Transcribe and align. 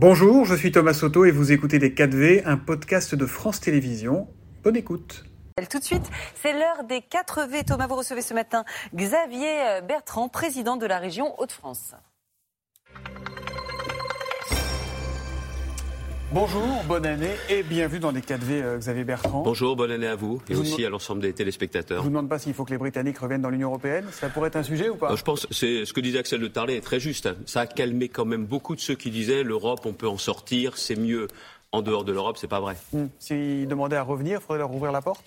Bonjour, 0.00 0.44
je 0.44 0.54
suis 0.54 0.70
Thomas 0.70 0.94
Soto 0.94 1.24
et 1.24 1.32
vous 1.32 1.50
écoutez 1.50 1.80
Les 1.80 1.90
4V, 1.90 2.42
un 2.44 2.56
podcast 2.56 3.16
de 3.16 3.26
France 3.26 3.58
Télévisions. 3.58 4.28
Bonne 4.62 4.76
écoute. 4.76 5.24
Tout 5.68 5.80
de 5.80 5.84
suite, 5.84 6.08
c'est 6.40 6.52
l'heure 6.52 6.84
des 6.84 7.00
4V. 7.00 7.64
Thomas, 7.64 7.88
vous 7.88 7.96
recevez 7.96 8.22
ce 8.22 8.32
matin 8.32 8.64
Xavier 8.94 9.80
Bertrand, 9.88 10.28
président 10.28 10.76
de 10.76 10.86
la 10.86 10.98
région 10.98 11.34
Hauts-de-France. 11.40 11.96
Bonjour, 16.30 16.84
bonne 16.86 17.06
année 17.06 17.36
et 17.48 17.62
bienvenue 17.62 18.00
dans 18.00 18.10
les 18.10 18.20
4V, 18.20 18.50
euh, 18.50 18.76
Xavier 18.76 19.04
Bertrand. 19.04 19.42
Bonjour, 19.42 19.76
bonne 19.76 19.90
année 19.90 20.06
à 20.06 20.14
vous 20.14 20.42
et 20.50 20.56
aussi 20.56 20.84
à 20.84 20.90
l'ensemble 20.90 21.22
des 21.22 21.32
téléspectateurs. 21.32 22.00
Je 22.00 22.02
vous 22.02 22.10
demande 22.10 22.28
pas 22.28 22.38
s'il 22.38 22.52
faut 22.52 22.66
que 22.66 22.70
les 22.70 22.76
Britanniques 22.76 23.18
reviennent 23.18 23.40
dans 23.40 23.48
l'Union 23.48 23.68
européenne. 23.68 24.04
Ça 24.12 24.28
pourrait 24.28 24.48
être 24.48 24.56
un 24.56 24.62
sujet 24.62 24.90
ou 24.90 24.96
pas? 24.96 25.16
Je 25.16 25.22
pense 25.22 25.46
c'est 25.50 25.86
ce 25.86 25.92
que 25.94 26.00
disait 26.00 26.18
Axel 26.18 26.40
de 26.40 26.48
Tarlet 26.48 26.76
est 26.76 26.82
très 26.82 27.00
juste. 27.00 27.30
Ça 27.46 27.60
a 27.60 27.66
calmé 27.66 28.10
quand 28.10 28.26
même 28.26 28.44
beaucoup 28.44 28.74
de 28.76 28.80
ceux 28.80 28.94
qui 28.94 29.10
disaient 29.10 29.42
l'Europe, 29.42 29.86
on 29.86 29.94
peut 29.94 30.06
en 30.06 30.18
sortir, 30.18 30.76
c'est 30.76 30.96
mieux 30.96 31.28
en 31.72 31.80
dehors 31.80 32.04
de 32.04 32.12
l'Europe, 32.12 32.36
c'est 32.38 32.46
pas 32.46 32.60
vrai. 32.60 32.76
Hmm. 32.92 33.06
S'ils 33.18 33.66
demandaient 33.66 33.96
à 33.96 34.02
revenir, 34.02 34.40
il 34.40 34.42
faudrait 34.42 34.58
leur 34.58 34.74
ouvrir 34.74 34.92
la 34.92 35.00
porte? 35.00 35.24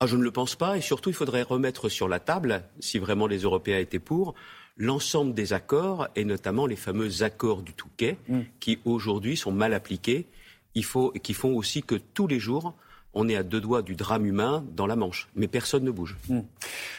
Ah, 0.00 0.06
Je 0.08 0.16
ne 0.16 0.22
le 0.22 0.32
pense 0.32 0.56
pas 0.56 0.76
et 0.76 0.80
surtout 0.80 1.10
il 1.10 1.16
faudrait 1.16 1.42
remettre 1.42 1.88
sur 1.88 2.08
la 2.08 2.18
table, 2.18 2.64
si 2.80 2.98
vraiment 2.98 3.28
les 3.28 3.38
Européens 3.38 3.78
étaient 3.78 4.00
pour, 4.00 4.34
l'ensemble 4.78 5.34
des 5.34 5.52
accords 5.52 6.08
et 6.16 6.24
notamment 6.24 6.66
les 6.66 6.76
fameux 6.76 7.22
accords 7.22 7.62
du 7.62 7.74
Touquet 7.74 8.16
hmm. 8.28 8.42
qui 8.60 8.78
aujourd'hui 8.84 9.36
sont 9.36 9.52
mal 9.52 9.74
appliqués 9.74 10.26
il 10.74 10.84
faut, 10.84 11.10
qui 11.10 11.34
font 11.34 11.54
aussi 11.56 11.82
que 11.82 11.96
tous 11.96 12.26
les 12.26 12.38
jours, 12.38 12.74
on 13.12 13.28
est 13.28 13.36
à 13.36 13.42
deux 13.42 13.60
doigts 13.60 13.82
du 13.82 13.96
drame 13.96 14.26
humain 14.26 14.64
dans 14.72 14.86
la 14.86 14.96
Manche. 14.96 15.28
Mais 15.34 15.48
personne 15.48 15.82
ne 15.82 15.90
bouge. 15.90 16.16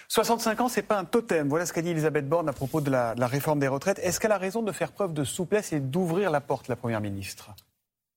65 0.10 0.60
hmm. 0.60 0.62
ans, 0.62 0.68
c'est 0.68 0.82
pas 0.82 1.00
un 1.00 1.06
totem. 1.06 1.48
Voilà 1.48 1.66
ce 1.66 1.74
qu'a 1.74 1.82
dit 1.82 1.90
Elisabeth 1.90 2.28
Borne 2.28 2.50
à 2.50 2.54
propos 2.54 2.82
de 2.82 2.92
la, 2.92 3.14
réforme 3.28 3.60
des 3.60 3.68
retraites. 3.68 4.00
Est-ce 4.00 4.20
qu'elle 4.20 4.34
a 4.34 4.38
raison 4.38 4.62
de 4.62 4.72
faire 4.72 4.92
preuve 4.92 5.14
de 5.14 5.24
souplesse 5.24 5.72
et 5.72 5.80
d'ouvrir 5.80 6.30
la 6.30 6.42
porte, 6.42 6.68
la 6.68 6.76
Première 6.76 7.02
ministre? 7.02 7.52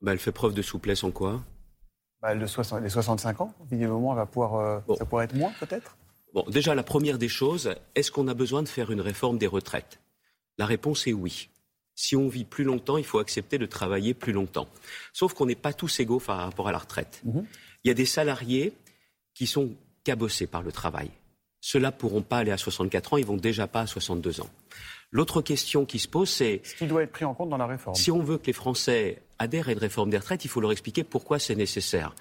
Bah, 0.01 0.12
Elle 0.12 0.19
fait 0.19 0.33
preuve 0.33 0.55
de 0.55 0.62
souplesse 0.62 1.05
en 1.05 1.12
quoi? 1.12 1.41
Bah, 2.20 2.34
Les 2.34 2.48
65 2.48 3.41
ans, 3.41 3.55
visiblement, 3.70 4.14
va 4.14 4.27
pouvoir, 4.27 4.56
euh, 4.56 4.81
ça 4.98 5.05
pourrait 5.05 5.27
être 5.27 5.36
moins 5.36 5.53
peut-être? 5.61 5.97
Bon, 6.33 6.44
déjà, 6.48 6.75
la 6.75 6.83
première 6.83 7.19
des 7.19 7.28
choses, 7.28 7.75
est-ce 7.94 8.11
qu'on 8.11 8.28
a 8.28 8.34
besoin 8.34 8.62
de 8.62 8.69
faire 8.69 8.91
une 8.91 9.00
réforme 9.00 9.38
des 9.38 9.47
retraites? 9.47 10.00
La 10.58 10.66
réponse 10.66 11.06
est 11.06 11.12
oui 11.12 11.48
si 11.94 12.16
on 12.16 12.28
vit 12.28 12.44
plus 12.44 12.64
longtemps, 12.64 12.97
il 12.97 13.05
faut 13.05 13.19
accepter 13.19 13.58
de 13.58 13.66
travailler 13.66 14.14
plus 14.14 14.33
longtemps. 14.33 14.69
Sauf 15.12 15.34
qu'on 15.34 15.47
n'est 15.47 15.55
pas 15.55 15.72
tous 15.72 16.00
égaux 16.00 16.20
par 16.20 16.39
rapport 16.39 16.69
à 16.69 16.72
la 16.72 16.78
retraite. 16.78 17.20
Mhm. 17.24 17.44
Il 17.84 17.89
y 17.89 17.91
a 17.91 17.94
des 17.94 18.06
salariés 18.06 18.72
qui 19.34 19.47
sont 19.47 19.70
cabossés 20.05 20.47
par 20.47 20.62
le 20.62 20.72
travail. 20.72 21.11
Ceux-là 21.61 21.89
ne 21.89 21.97
pourront 21.97 22.22
pas 22.22 22.39
aller 22.39 22.50
à 22.50 22.56
64 22.56 23.14
ans, 23.14 23.17
ils 23.19 23.27
vont 23.27 23.36
déjà 23.36 23.67
pas 23.67 23.83
à 23.83 23.86
62 23.86 24.41
ans. 24.41 24.50
L'autre 25.11 25.42
question 25.42 25.84
qui 25.84 25.98
se 25.98 26.08
pose, 26.08 26.30
c'est... 26.30 26.61
Ce 26.64 26.74
qui 26.74 26.86
doit 26.86 27.02
être 27.02 27.12
pris 27.12 27.24
en 27.24 27.34
compte 27.34 27.50
dans 27.50 27.58
la 27.58 27.67
réforme. 27.67 27.94
Si 27.94 28.11
on 28.11 28.22
veut 28.22 28.39
que 28.39 28.46
les 28.46 28.52
Français 28.52 29.22
adhèrent 29.39 29.69
à 29.69 29.72
une 29.72 29.78
réforme 29.78 30.11
des 30.11 30.17
retraites, 30.17 30.44
il 30.44 30.48
faut 30.48 30.61
leur 30.61 30.72
expliquer 30.72 31.05
pourquoi 31.05 31.39
c'est 31.39 31.55
nécessaire. 31.55 32.14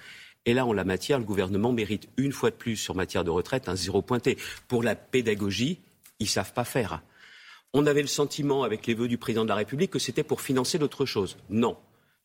Et 0.46 0.54
là, 0.54 0.66
en 0.66 0.74
la 0.74 0.84
matière, 0.84 1.20
le 1.20 1.26
gouvernement 1.26 1.72
mérite 1.72 2.10
une 2.18 2.32
fois 2.32 2.50
de 2.50 2.56
plus 2.56 2.76
sur 2.76 2.96
matière 2.96 3.24
de 3.24 3.30
retraite 3.30 3.70
un 3.70 3.76
zéro 3.76 4.02
pointé. 4.02 4.38
Pour 4.68 4.84
la 4.84 4.96
pédagogie, 4.96 5.80
ils 6.20 6.28
savent 6.28 6.54
pas 6.54 6.64
faire 6.64 7.02
on 7.74 7.86
avait 7.86 8.02
le 8.02 8.08
sentiment, 8.08 8.64
avec 8.64 8.86
les 8.88 8.94
vœux 8.94 9.08
du 9.08 9.18
président 9.18 9.44
de 9.44 9.50
la 9.50 9.56
République, 9.56 9.92
que 9.92 10.00
c'était 10.00 10.24
pour 10.24 10.42
financer 10.42 10.78
d'autres 10.78 11.06
choses. 11.06 11.38
Non. 11.50 11.78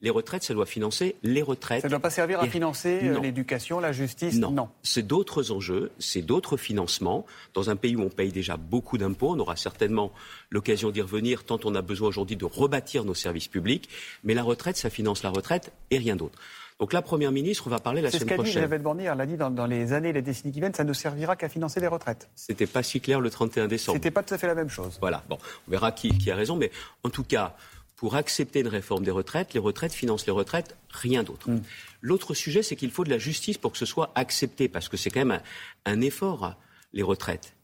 Les 0.03 0.11
retraites, 0.11 0.43
ça 0.43 0.53
doit 0.53 0.67
financer 0.67 1.17
les 1.23 1.41
retraites. 1.41 1.81
Ça 1.81 1.89
ne 1.89 1.91
doit 1.91 2.01
pas 2.01 2.11
servir 2.11 2.41
à 2.41 2.47
financer 2.47 3.01
euh, 3.03 3.19
l'éducation, 3.19 3.81
la 3.81 3.93
justice 3.93 4.35
Non. 4.35 4.69
C'est 4.83 5.07
d'autres 5.07 5.53
enjeux, 5.53 5.91
c'est 5.99 6.21
d'autres 6.21 6.59
financements. 6.59 7.25
Dans 7.55 7.71
un 7.71 7.77
pays 7.77 7.97
où 7.97 8.03
on 8.03 8.11
paye 8.11 8.31
déjà 8.31 8.59
beaucoup 8.59 8.99
d'impôts, 8.99 9.31
on 9.31 9.39
aura 9.39 9.57
certainement 9.57 10.13
l'occasion 10.51 10.91
d'y 10.91 11.01
revenir 11.01 11.45
tant 11.45 11.59
on 11.65 11.75
a 11.75 11.81
besoin 11.81 12.09
aujourd'hui 12.09 12.37
de 12.37 12.45
rebâtir 12.45 13.05
nos 13.05 13.15
services 13.15 13.49
publics. 13.49 13.89
Mais 14.23 14.35
la 14.35 14.43
retraite, 14.43 14.77
ça 14.77 14.91
finance 14.91 15.23
la 15.23 15.31
retraite 15.31 15.73
et 15.91 15.97
rien 15.97 16.17
d'autre. 16.17 16.39
Donc 16.79 16.93
la 16.93 17.01
Première 17.01 17.33
ministre 17.33 17.71
va 17.71 17.79
parler 17.79 18.03
la 18.03 18.11
semaine 18.11 18.27
prochaine. 18.27 18.45
C'est 18.45 18.51
ce 18.51 18.55
qu'a 18.55 18.61
dit 18.61 18.65
Elisabeth 18.67 18.83
Borne, 18.83 19.01
elle 19.01 19.17
l'a 19.17 19.27
dit 19.27 19.37
dans, 19.37 19.67
les 19.67 19.93
années, 19.93 20.13
les 20.13 20.23
décennies 20.23 20.53
qui 20.53 20.61
viennent, 20.61 20.75
ça 20.75 20.85
ne 20.85 20.93
servira 20.93 21.35
qu'à 21.37 21.49
financer 21.49 21.81
les 21.81 21.87
retraites. 21.87 22.29
C'était 22.35 22.67
pas 22.67 22.83
si 22.83 23.01
clair 23.01 23.21
le 23.21 23.31
31 23.31 23.67
décembre. 23.67 23.97
C'était 23.97 24.11
pas 24.11 24.23
tout 24.23 24.35
à 24.35 24.39
fait 24.39 24.47
la 24.47 24.55
même 24.55 24.69
chose. 24.69 24.99
Voilà, 25.01 25.25
bon, 25.29 25.39
on 25.67 25.71
verra 25.71 25.93
qui, 25.93 26.17
qui 26.19 26.31
a 26.31 26.37
raison, 26.37 26.57
mais 26.57 26.71
en 27.03 27.09
tout 27.09 27.25
cas, 27.25 27.57
pour 27.97 28.15
accepter 28.15 28.61
une 28.61 28.69
réforme 28.69 29.05
des 29.05 29.11
retraites, 29.11 29.55
les 29.55 29.61
retraites 29.61 29.95
financent 29.95 30.27
les 30.27 30.33
retraites, 30.33 30.77
rien 30.91 31.23
d'autre. 31.23 31.51
Mm. 31.51 31.63
L'autre 32.03 32.35
sujet, 32.35 32.63
c'est 32.63 32.77
qu'il 32.77 32.91
faut 32.91 33.05
de 33.05 33.11
la 33.11 33.19
justice 33.19 33.57
pour 33.57 33.73
que 33.73 33.79
ce 33.79 33.87
soit 33.87 34.13
accepté, 34.15 34.69
parce 34.69 34.91
que 34.91 34.99
c'est 34.99 35.09
quand 35.09 35.25
même 35.25 35.41
un 35.87 36.01
effort, 36.03 36.57
les 36.93 37.03
retraites 37.03 37.56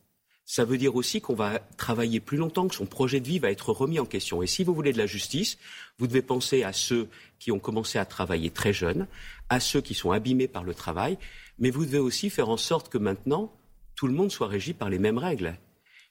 ça 0.52 0.66
veut 0.66 0.76
dire 0.76 0.96
aussi 0.96 1.22
qu'on 1.22 1.34
va 1.34 1.60
travailler 1.78 2.20
plus 2.20 2.36
longtemps, 2.36 2.68
que 2.68 2.74
son 2.74 2.84
projet 2.84 3.20
de 3.20 3.26
vie 3.26 3.38
va 3.38 3.50
être 3.50 3.72
remis 3.72 3.98
en 3.98 4.04
question. 4.04 4.42
Et 4.42 4.46
si 4.46 4.64
vous 4.64 4.74
voulez 4.74 4.92
de 4.92 4.98
la 4.98 5.06
justice, 5.06 5.56
vous 5.96 6.06
devez 6.06 6.20
penser 6.20 6.62
à 6.62 6.74
ceux 6.74 7.08
qui 7.38 7.50
ont 7.50 7.58
commencé 7.58 7.98
à 7.98 8.04
travailler 8.04 8.50
très 8.50 8.74
jeunes, 8.74 9.06
à 9.48 9.60
ceux 9.60 9.80
qui 9.80 9.94
sont 9.94 10.10
abîmés 10.10 10.48
par 10.48 10.62
le 10.62 10.74
travail, 10.74 11.16
mais 11.58 11.70
vous 11.70 11.86
devez 11.86 12.00
aussi 12.00 12.28
faire 12.28 12.50
en 12.50 12.58
sorte 12.58 12.90
que 12.90 12.98
maintenant, 12.98 13.50
tout 13.94 14.06
le 14.06 14.12
monde 14.12 14.30
soit 14.30 14.46
régi 14.46 14.74
par 14.74 14.90
les 14.90 14.98
mêmes 14.98 15.16
règles. 15.16 15.56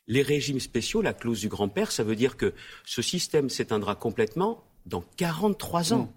Les 0.07 0.23
régimes 0.23 0.59
spéciaux, 0.59 1.03
la 1.03 1.13
clause 1.13 1.41
du 1.41 1.47
grand-père, 1.47 1.91
ça 1.91 2.03
veut 2.03 2.15
dire 2.15 2.35
que 2.35 2.55
ce 2.83 3.03
système 3.03 3.47
s'éteindra 3.47 3.93
complètement 3.93 4.63
dans 4.87 5.03
43 5.17 5.93
ans. 5.93 6.11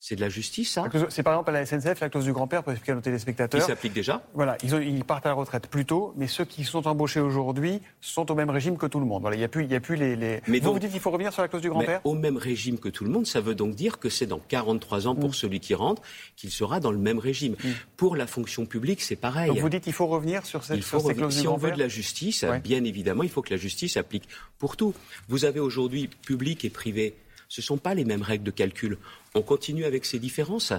C'est 0.00 0.16
de 0.16 0.20
la 0.20 0.28
justice, 0.28 0.70
ça 0.70 0.84
C'est 1.08 1.22
par 1.22 1.32
exemple 1.32 1.48
à 1.48 1.52
la 1.54 1.64
SNCF, 1.64 1.98
la 2.00 2.10
clause 2.10 2.26
du 2.26 2.32
grand-père, 2.34 2.62
pour 2.62 2.72
expliquer 2.72 2.92
à 2.92 2.94
nos 2.96 3.00
téléspectateurs. 3.00 3.58
Qui 3.58 3.66
s'applique 3.66 3.94
déjà 3.94 4.22
Voilà, 4.34 4.58
ils, 4.62 4.74
ils, 4.74 5.02
partent 5.02 5.24
à 5.24 5.30
la 5.30 5.34
retraite 5.34 5.66
plus 5.68 5.86
tôt, 5.86 6.12
mais 6.16 6.26
ceux 6.26 6.44
qui 6.44 6.64
sont 6.64 6.86
embauchés 6.86 7.20
aujourd'hui 7.20 7.80
sont 8.02 8.30
au 8.30 8.34
même 8.34 8.50
régime 8.50 8.76
que 8.76 8.84
tout 8.84 9.00
le 9.00 9.06
monde. 9.06 9.22
Voilà, 9.22 9.36
il 9.36 9.38
n'y 9.38 9.46
a 9.46 9.48
plus, 9.48 9.64
il 9.64 9.72
y 9.72 9.74
a 9.74 9.80
plus 9.80 9.96
les. 9.96 10.14
les... 10.14 10.42
Mais 10.46 10.58
vous, 10.58 10.74
vous 10.74 10.78
dites 10.78 10.90
qu'il 10.90 11.00
faut 11.00 11.10
revenir 11.10 11.32
sur 11.32 11.40
la 11.40 11.48
clause 11.48 11.62
du 11.62 11.70
grand-père 11.70 12.02
Au 12.04 12.12
même 12.12 12.36
régime 12.36 12.78
que 12.78 12.90
tout 12.90 13.04
le 13.04 13.10
monde, 13.10 13.26
ça 13.26 13.40
veut 13.40 13.54
donc 13.54 13.76
dire 13.76 13.98
que 13.98 14.10
c'est 14.10 14.26
dans 14.26 14.40
43 14.40 15.06
ans 15.06 15.14
pour 15.14 15.30
mm. 15.30 15.34
celui 15.34 15.60
qui 15.60 15.74
rentre 15.74 16.02
qu'il 16.36 16.50
sera 16.50 16.80
dans 16.80 16.92
le 16.92 16.98
même 16.98 17.18
régime. 17.18 17.54
Mm. 17.54 17.68
Pour 17.96 18.14
la 18.14 18.26
fonction 18.26 18.66
publique, 18.66 19.00
c'est 19.00 19.16
pareil. 19.16 19.48
Donc 19.48 19.58
vous 19.58 19.70
dites 19.70 19.84
qu'il 19.84 19.94
faut 19.94 20.06
revenir 20.06 20.44
sur 20.44 20.64
cette, 20.64 20.84
clause 20.84 21.02
du 21.02 21.14
grand-père 21.14 21.32
Si 21.32 21.48
on 21.48 21.56
veut 21.56 21.70
de 21.70 21.78
la 21.78 21.88
justice, 21.88 22.44
bien 22.62 22.84
évidemment, 22.84 23.22
il 23.22 23.30
faut 23.30 23.40
que 23.40 23.54
la 23.54 23.58
justice 23.58 23.96
applique 23.96 24.28
pour 24.58 24.76
tout. 24.76 24.92
Vous 25.28 25.46
avez 25.46 25.60
aujourd'hui 25.60 26.08
public 26.08 26.66
et 26.66 26.70
privé 26.70 27.14
ce 27.54 27.60
ne 27.60 27.64
sont 27.64 27.78
pas 27.78 27.94
les 27.94 28.04
mêmes 28.04 28.22
règles 28.22 28.42
de 28.42 28.50
calcul. 28.50 28.98
On 29.34 29.42
continue 29.42 29.84
avec 29.84 30.04
ces 30.04 30.18
différences. 30.18 30.72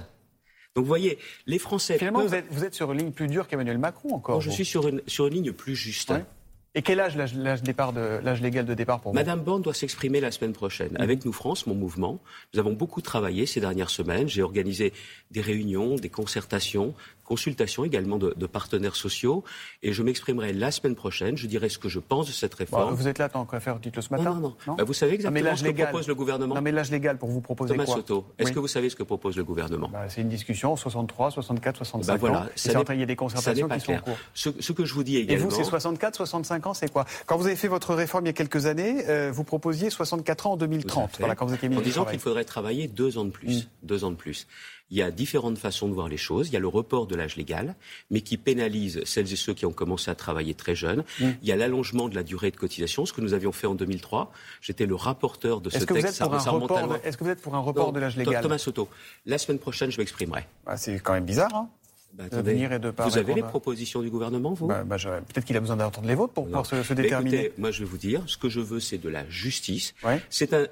Donc 0.74 0.84
vous 0.84 0.88
voyez, 0.88 1.18
les 1.46 1.58
Français. 1.58 1.96
Finalement, 1.96 2.24
vous, 2.24 2.64
êtes, 2.64 2.74
sur 2.74 2.92
une 2.92 2.98
ligne 2.98 3.12
plus 3.12 3.28
dure 3.28 3.48
qu'Emmanuel 3.48 3.78
Macron 3.78 4.14
encore. 4.14 4.40
je 4.40 4.50
suis 4.50 4.66
sur 4.66 4.88
une, 4.88 5.02
sur 5.06 5.26
une 5.26 5.34
ligne 5.34 5.52
plus 5.52 5.74
juste. 5.74 6.12
Et 6.74 6.82
quel 6.82 7.00
âge 7.00 7.16
l'âge 7.16 7.62
départ 7.62 7.92
l'âge 7.92 8.42
légal 8.42 8.66
de 8.66 8.74
départ 8.74 9.00
pour 9.00 9.12
vous? 9.12 9.16
Madame 9.16 9.40
Borne 9.40 9.62
doit 9.62 9.72
s'exprimer 9.72 10.20
la 10.20 10.30
semaine 10.30 10.52
prochaine. 10.52 10.92
Mhm. 10.92 11.00
Avec 11.00 11.24
Nous 11.24 11.32
France, 11.32 11.66
mon 11.66 11.74
mouvement, 11.74 12.20
nous 12.52 12.60
avons 12.60 12.74
beaucoup 12.74 13.00
travaillé 13.00 13.46
ces 13.46 13.60
dernières 13.60 13.88
semaines. 13.88 14.28
J'ai 14.28 14.42
organisé 14.42 14.92
des 15.30 15.40
réunions, 15.40 15.94
des 15.94 16.10
concertations, 16.10 16.94
consultations 17.26 17.84
également 17.84 18.18
de, 18.18 18.46
partenaires 18.46 18.96
sociaux. 18.96 19.44
Et 19.82 19.92
je 19.92 20.02
m'exprimerai 20.02 20.52
la 20.52 20.70
semaine 20.70 20.94
prochaine. 20.94 21.36
Je 21.36 21.46
dirai 21.46 21.68
ce 21.68 21.78
que 21.78 21.88
je 21.88 21.98
pense 21.98 22.26
de 22.26 22.32
cette 22.32 22.54
réforme. 22.54 22.94
vous 22.94 23.08
êtes 23.08 23.18
là 23.18 23.28
tant 23.28 23.44
qu'à 23.44 23.60
faire, 23.60 23.78
dites-le 23.78 24.00
ce 24.00 24.10
matin. 24.10 24.34
Non, 24.34 24.40
non, 24.40 24.56
non. 24.66 24.74
Bah, 24.74 24.84
vous 24.84 24.92
savez 24.92 25.14
exactement 25.14 25.56
ce 25.56 25.64
que 25.64 25.82
propose 25.82 26.08
le 26.08 26.14
gouvernement. 26.14 26.54
Non, 26.54 26.60
mais 26.60 26.72
l'âge 26.72 26.90
légal 26.90 27.18
pour 27.18 27.28
vous 27.28 27.40
proposer 27.40 27.74
Thomas 27.74 27.84
quoi 27.84 27.96
Soto, 27.96 28.24
est-ce 28.38 28.52
que 28.52 28.58
vous 28.58 28.68
savez 28.68 28.88
ce 28.88 28.96
que 28.96 29.02
propose 29.02 29.36
le 29.36 29.44
gouvernement? 29.44 29.88
Bah, 29.92 30.08
C'est 30.08 30.22
une 30.22 30.28
discussion, 30.28 30.76
63, 30.76 31.32
64, 31.32 31.76
65 31.78 32.12
bah, 32.12 32.18
voilà, 32.18 32.40
ans. 32.40 32.92
il 32.92 33.00
y 33.00 33.02
a 33.02 33.06
des 33.06 33.16
concertations 33.16 33.68
qui 33.68 33.80
sont 33.80 33.92
en 33.92 34.00
cours. 34.00 34.18
Ce, 34.34 34.72
que 34.72 34.84
je 34.84 34.94
vous 34.94 35.02
dis 35.02 35.16
également... 35.16 35.42
Et 35.42 35.44
vous, 35.44 35.50
c'est 35.50 35.64
64, 35.64 36.16
65 36.16 36.66
ans, 36.66 36.74
c'est 36.74 36.92
quoi? 36.92 37.06
Quand 37.26 37.36
vous 37.36 37.46
avez 37.46 37.56
fait 37.56 37.68
votre 37.68 37.94
réforme 37.94 38.24
il 38.24 38.28
y 38.28 38.30
a 38.30 38.34
quelques 38.34 38.66
années, 38.66 39.04
euh, 39.08 39.30
vous 39.32 39.44
proposiez 39.44 39.90
64 39.90 40.46
ans 40.46 40.52
en 40.52 40.56
2030. 40.56 41.16
Voilà, 41.18 41.34
quand 41.34 41.46
vous 41.46 41.54
étiez 41.54 41.68
en 41.74 41.80
disant 41.80 42.04
qu'il 42.04 42.18
faudrait 42.18 42.44
travailler 42.44 42.88
deux 42.88 43.18
ans 43.18 43.24
de 43.24 43.30
plus. 43.30 43.64
Mm. 43.64 43.68
Deux 43.82 44.04
ans 44.04 44.10
de 44.10 44.16
plus. 44.16 44.46
Il 44.90 44.96
y 44.96 45.02
a 45.02 45.10
différentes 45.10 45.58
façons 45.58 45.88
de 45.88 45.94
voir 45.94 46.08
les 46.08 46.16
choses. 46.16 46.48
Il 46.48 46.52
y 46.52 46.56
a 46.56 46.60
le 46.60 46.68
report 46.68 47.06
de 47.06 47.16
l'âge 47.16 47.36
légal, 47.36 47.74
mais 48.10 48.20
qui 48.20 48.36
pénalise 48.36 49.02
celles 49.04 49.32
et 49.32 49.36
ceux 49.36 49.54
qui 49.54 49.66
ont 49.66 49.72
commencé 49.72 50.10
à 50.10 50.14
travailler 50.14 50.54
très 50.54 50.74
jeunes. 50.74 51.04
Mm. 51.20 51.24
Il 51.42 51.48
y 51.48 51.52
a 51.52 51.56
l'allongement 51.56 52.08
de 52.08 52.14
la 52.14 52.22
durée 52.22 52.50
de 52.50 52.56
cotisation, 52.56 53.06
ce 53.06 53.12
que 53.12 53.20
nous 53.20 53.34
avions 53.34 53.52
fait 53.52 53.66
en 53.66 53.74
2003. 53.74 54.32
J'étais 54.60 54.86
le 54.86 54.94
rapporteur 54.94 55.60
de 55.60 55.70
ce 55.70 55.78
texte. 55.78 55.90
Est-ce 55.90 57.16
que 57.16 57.24
vous 57.24 57.30
êtes 57.30 57.40
pour 57.40 57.54
un 57.54 57.60
report 57.60 57.92
de 57.92 58.00
l'âge 58.00 58.16
légal 58.16 58.42
Thomas 58.42 58.58
Soto, 58.58 58.88
la 59.24 59.38
semaine 59.38 59.58
prochaine, 59.58 59.90
je 59.90 59.98
m'exprimerai. 59.98 60.46
Ah, 60.66 60.76
c'est 60.76 60.98
quand 61.00 61.12
même 61.12 61.24
bizarre, 61.24 61.54
hein 61.54 61.68
bah, 62.16 62.24
vous 62.30 63.18
avez 63.18 63.34
les 63.34 63.42
propositions 63.42 64.00
du 64.00 64.08
gouvernement, 64.08 64.54
vous? 64.54 64.66
Bah, 64.66 64.84
bah, 64.84 64.96
Peut-être 64.96 65.44
qu'il 65.44 65.56
a 65.56 65.60
besoin 65.60 65.76
d'entendre 65.76 66.08
les 66.08 66.14
vôtres 66.14 66.32
pour 66.32 66.44
pouvoir 66.44 66.64
se, 66.64 66.94
déterminer. 66.94 67.52
moi, 67.58 67.70
je 67.70 67.80
vais 67.80 67.84
vous 67.84 67.98
dire, 67.98 68.22
ce 68.26 68.38
que 68.38 68.48
je 68.48 68.60
veux, 68.60 68.80
c'est 68.80 68.98
de 68.98 69.08
la 69.08 69.28
justice. 69.28 69.94
C'est 70.30 70.54
un, 70.54 70.66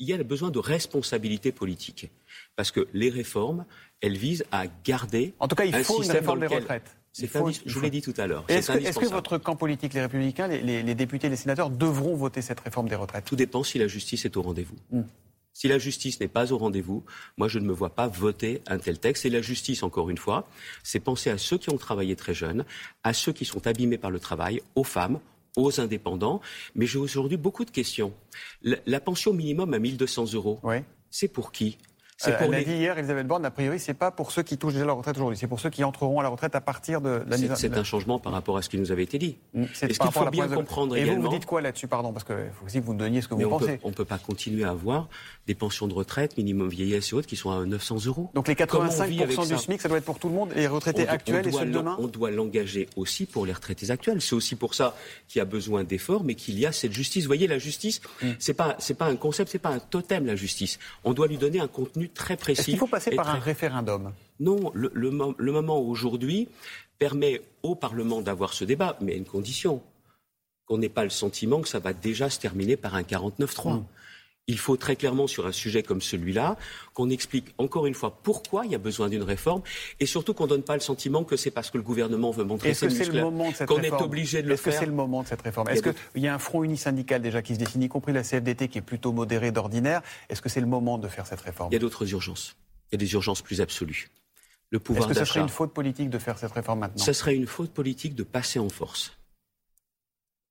il 0.00 0.08
y 0.08 0.12
a 0.12 0.22
besoin 0.22 0.50
de 0.50 0.58
responsabilité 0.58 1.52
politique. 1.52 2.10
Parce 2.56 2.72
que 2.72 2.88
les 2.92 3.10
réformes, 3.10 3.64
elles 4.00 4.16
visent 4.16 4.44
à 4.50 4.64
garder. 4.84 5.34
En 5.38 5.46
tout 5.46 5.54
cas, 5.54 5.64
il 5.64 5.84
faut 5.84 6.02
une 6.02 6.10
réforme 6.10 6.40
des 6.40 6.46
retraites. 6.46 6.96
je 7.16 7.74
vous 7.74 7.80
l'ai 7.80 7.90
dit 7.90 8.02
tout 8.02 8.14
à 8.16 8.26
l'heure. 8.26 8.44
Est-ce 8.48 8.98
que, 8.98 9.06
votre 9.06 9.38
camp 9.38 9.56
politique, 9.56 9.94
les 9.94 10.00
Républicains, 10.00 10.48
les, 10.48 10.82
les, 10.82 10.94
députés, 10.94 11.28
les 11.28 11.36
sénateurs, 11.36 11.70
devront 11.70 12.16
voter 12.16 12.42
cette 12.42 12.60
réforme 12.60 12.88
des 12.88 12.96
retraites? 12.96 13.26
Tout 13.26 13.36
dépend 13.36 13.62
si 13.62 13.78
la 13.78 13.86
justice 13.86 14.24
est 14.24 14.36
au 14.36 14.42
rendez-vous. 14.42 14.76
Hmm. 14.90 15.02
Si 15.52 15.68
la 15.68 15.78
justice 15.78 16.20
n'est 16.20 16.28
pas 16.28 16.52
au 16.52 16.58
rendez-vous, 16.58 17.04
moi 17.36 17.48
je 17.48 17.58
ne 17.58 17.66
me 17.66 17.72
vois 17.72 17.90
pas 17.90 18.08
voter 18.08 18.62
un 18.66 18.78
tel 18.78 18.98
texte. 18.98 19.26
Et 19.26 19.30
la 19.30 19.42
justice, 19.42 19.82
encore 19.82 20.08
une 20.08 20.16
fois, 20.16 20.48
c'est 20.82 21.00
penser 21.00 21.28
à 21.28 21.36
ceux 21.36 21.58
qui 21.58 21.70
ont 21.70 21.76
travaillé 21.76 22.16
très 22.16 22.32
jeunes, 22.32 22.64
à 23.02 23.12
ceux 23.12 23.32
qui 23.32 23.44
sont 23.44 23.66
abîmés 23.66 23.98
par 23.98 24.10
le 24.10 24.20
travail, 24.20 24.62
aux 24.74 24.84
femmes, 24.84 25.20
aux 25.56 25.80
indépendants. 25.80 26.40
Mais 26.74 26.86
j'ai 26.86 26.98
aujourd'hui 26.98 27.36
beaucoup 27.36 27.64
de 27.64 27.70
questions. 27.70 28.12
La, 28.62 29.00
pension 29.00 29.32
minimum 29.32 29.74
à 29.74 29.78
1200 29.78 30.34
euros, 30.34 30.60
C'est 31.10 31.28
pour 31.28 31.52
qui? 31.52 31.78
C'est 32.20 32.36
pour 32.36 32.50
l'a 32.50 32.62
dit 32.62 32.72
hier, 32.72 32.98
Elisabeth 32.98 33.26
Borne, 33.26 33.46
a 33.46 33.50
priori, 33.50 33.80
c'est 33.80 33.94
pas 33.94 34.10
pour 34.10 34.30
ceux 34.30 34.42
qui 34.42 34.58
touchent 34.58 34.74
déjà 34.74 34.84
la 34.84 34.92
retraite 34.92 35.16
aujourd'hui, 35.16 35.38
c'est 35.38 35.46
pour 35.46 35.58
ceux 35.58 35.70
qui 35.70 35.82
entreront 35.84 36.20
à 36.20 36.22
la 36.22 36.28
retraite 36.28 36.54
à 36.54 36.60
partir 36.60 37.00
de 37.00 37.22
la 37.26 37.38
mise 37.38 37.54
C'est 37.54 37.76
un 37.76 37.84
changement 37.84 38.18
par 38.18 38.32
rapport 38.32 38.58
à 38.58 38.62
ce 38.62 38.68
qui 38.68 38.76
nous 38.78 38.92
avait 38.92 39.04
été 39.04 39.18
dit. 39.18 39.38
Mm, 39.54 39.64
c'est 39.72 39.92
ce 39.92 39.98
qu'il 39.98 40.10
faut 40.10 40.28
bien 40.28 40.46
comprendre 40.48 40.96
Et 40.96 41.02
également. 41.02 41.22
vous, 41.22 41.30
vous 41.30 41.34
dites 41.34 41.46
quoi 41.46 41.62
là-dessus, 41.62 41.88
pardon 41.88 42.12
Parce 42.12 42.24
qu'il 42.24 42.50
faut 42.58 42.66
aussi 42.66 42.80
que 42.80 42.84
vous 42.84 42.94
donniez 42.94 43.22
ce 43.22 43.28
que 43.28 43.34
vous 43.34 43.48
pensez. 43.48 43.80
on 43.84 43.88
ne 43.88 43.94
peut 43.94 44.04
pas 44.04 44.18
continuer 44.18 44.64
à 44.64 44.70
avoir 44.70 45.08
des 45.46 45.54
pensions 45.54 45.88
de 45.88 45.94
retraite, 45.94 46.36
minimum 46.36 46.68
vieillesse 46.68 47.12
et 47.12 47.14
autres, 47.14 47.26
qui 47.26 47.36
sont 47.36 47.50
à 47.50 47.64
900 47.64 48.06
euros. 48.06 48.30
Donc 48.34 48.48
les 48.48 48.54
85% 48.54 49.48
du 49.48 49.56
SMIC, 49.56 49.80
ça 49.80 49.88
doit 49.88 49.98
être 49.98 50.04
pour 50.04 50.18
tout 50.18 50.28
le 50.28 50.34
monde, 50.34 50.52
les 50.54 50.66
retraités 50.66 51.08
actuels 51.08 51.48
et 51.48 51.52
ceux 51.52 51.64
de 51.64 51.72
demain 51.72 51.96
On 51.98 52.06
doit 52.06 52.30
l'engager 52.30 52.88
aussi 52.96 53.24
pour 53.24 53.46
les 53.46 53.52
retraités 53.52 53.90
actuels. 53.90 54.20
C'est 54.20 54.34
aussi 54.34 54.56
pour 54.56 54.74
ça 54.74 54.94
qu'il 55.26 55.38
y 55.38 55.42
a 55.42 55.46
besoin 55.46 55.84
d'efforts, 55.84 56.24
mais 56.24 56.34
qu'il 56.34 56.58
y 56.58 56.66
a 56.66 56.72
cette 56.72 56.92
justice. 56.92 57.24
Vous 57.24 57.28
voyez, 57.28 57.46
la 57.46 57.58
justice, 57.58 58.02
mm. 58.22 58.32
c'est 58.38 58.54
pas, 58.54 58.76
pas 58.98 59.06
un 59.06 59.16
concept, 59.16 59.50
c'est 59.50 59.58
pas 59.58 59.70
un 59.70 59.78
totem, 59.78 60.26
la 60.26 60.36
justice. 60.36 60.78
On 61.04 61.14
doit 61.14 61.26
lui 61.26 61.38
donner 61.38 61.60
un 61.60 61.68
contenu 61.68 62.09
très 62.14 62.36
précis 62.36 62.76
passer 62.90 63.10
par 63.12 63.28
un 63.28 63.38
référendum? 63.38 64.12
Non, 64.38 64.72
le, 64.74 65.10
moment 65.10 65.78
aujourd'hui 65.78 66.48
permet 66.98 67.40
au 67.62 67.74
Parlement 67.74 68.20
d'avoir 68.20 68.52
ce 68.52 68.64
débat, 68.64 68.96
mais 69.00 69.12
à 69.12 69.16
une 69.16 69.24
condition 69.24 69.82
qu'on 70.66 70.78
n'ait 70.78 70.88
pas 70.88 71.04
le 71.04 71.10
sentiment 71.10 71.60
que 71.60 71.68
ça 71.68 71.78
va 71.78 71.92
déjà 71.92 72.30
se 72.30 72.38
terminer 72.38 72.76
par 72.76 72.94
un 72.94 73.02
49-3. 73.02 73.74
Mm. 73.74 73.84
Il 74.50 74.58
faut 74.58 74.76
très 74.76 74.96
clairement, 74.96 75.26
sur 75.26 75.46
un 75.46 75.52
sujet 75.52 75.82
comme 75.82 76.00
celui-là, 76.00 76.56
qu'on 76.94 77.08
explique 77.08 77.54
encore 77.58 77.86
une 77.86 77.94
fois 77.94 78.18
pourquoi 78.22 78.66
il 78.66 78.72
y 78.72 78.74
a 78.74 78.78
besoin 78.78 79.08
d'une 79.08 79.22
réforme 79.22 79.62
et 80.00 80.06
surtout 80.06 80.34
qu'on 80.34 80.44
ne 80.44 80.50
donne 80.50 80.62
pas 80.62 80.74
le 80.74 80.80
sentiment 80.80 81.24
que 81.24 81.36
c'est 81.36 81.50
parce 81.50 81.70
que 81.70 81.78
le 81.78 81.84
gouvernement 81.84 82.30
veut 82.30 82.44
montrer 82.44 82.74
ses 82.74 82.88
muscles 82.88 83.20
qu'on 83.66 83.80
est 83.82 83.92
obligé 83.92 84.42
de 84.42 84.48
le 84.48 84.56
faire. 84.56 84.72
Est-ce 84.72 84.78
que 84.78 84.84
c'est 84.84 84.90
le 84.90 84.96
moment 84.96 85.22
de 85.22 85.28
cette 85.28 85.42
réforme 85.42 85.68
Est-ce 85.68 85.82
qu'il 85.82 86.22
y 86.22 86.28
a 86.28 86.34
un 86.34 86.38
front 86.38 86.64
unisyndical 86.64 87.22
déjà 87.22 87.42
qui 87.42 87.54
se 87.54 87.58
dessine, 87.58 87.82
y 87.82 87.88
compris 87.88 88.12
la 88.12 88.22
CFDT 88.22 88.68
qui 88.68 88.78
est 88.78 88.82
plutôt 88.82 89.12
modérée 89.12 89.52
d'ordinaire 89.52 90.02
Est-ce 90.28 90.42
que 90.42 90.48
c'est 90.48 90.60
le 90.60 90.66
moment 90.66 90.98
de 90.98 91.08
faire 91.08 91.26
cette 91.26 91.40
réforme 91.40 91.70
Il 91.70 91.74
y 91.74 91.76
a 91.76 91.80
d'autres 91.80 92.12
urgences 92.12 92.56
il 92.90 92.94
y 92.94 92.96
a 92.96 92.98
des 92.98 93.12
urgences 93.12 93.42
plus 93.42 93.60
absolues. 93.60 94.10
Le 94.70 94.78
pouvoir 94.78 95.10
Est-ce 95.10 95.20
que 95.20 95.24
ce 95.24 95.32
serait 95.32 95.40
une 95.40 95.48
faute 95.48 95.72
politique 95.72 96.10
de 96.10 96.18
faire 96.18 96.38
cette 96.38 96.52
réforme 96.52 96.80
maintenant 96.80 97.04
Ce 97.04 97.12
serait 97.12 97.34
une 97.34 97.46
faute 97.46 97.72
politique 97.72 98.14
de 98.14 98.22
passer 98.22 98.58
en 98.58 98.68
force. 98.68 99.16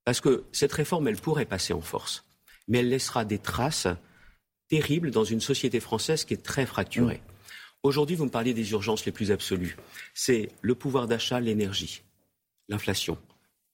Parce 0.05 0.21
que 0.21 0.45
cette 0.51 0.73
réforme, 0.73 1.07
elle 1.07 1.17
pourrait 1.17 1.45
passer 1.45 1.73
en 1.73 1.81
force, 1.81 2.25
mais 2.69 2.79
elle 2.79 2.89
laissera 2.89 3.25
des 3.25 3.39
traces 3.39 3.87
terribles 4.69 5.11
dans 5.11 5.25
une 5.25 5.41
société 5.41 5.81
française 5.81 6.23
qui 6.23 6.35
est 6.35 6.43
très 6.43 6.65
fracturée. 6.65 7.17
Mm. 7.17 7.29
Aujourd'hui, 7.83 8.15
vous 8.15 8.25
me 8.25 8.29
parlez 8.29 8.53
des 8.53 8.71
urgences 8.71 9.05
les 9.05 9.11
plus 9.11 9.31
absolues. 9.31 9.77
C'est 10.13 10.49
le 10.61 10.75
pouvoir 10.75 11.07
d'achat, 11.07 11.39
l'énergie, 11.39 12.03
l'inflation, 12.67 13.17